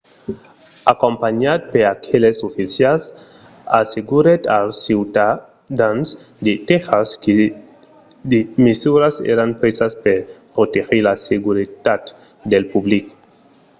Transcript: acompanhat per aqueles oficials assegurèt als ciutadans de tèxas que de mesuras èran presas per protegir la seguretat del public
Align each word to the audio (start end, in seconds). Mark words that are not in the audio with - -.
acompanhat 0.93 1.59
per 1.71 1.83
aqueles 1.93 2.37
oficials 2.49 3.03
assegurèt 3.81 4.41
als 4.57 4.73
ciutadans 4.87 6.07
de 6.45 6.53
tèxas 6.69 7.07
que 7.23 7.35
de 8.31 8.39
mesuras 8.67 9.15
èran 9.33 9.51
presas 9.61 9.93
per 10.03 10.19
protegir 10.55 10.99
la 11.07 11.15
seguretat 11.29 12.01
del 12.51 12.63
public 12.73 13.05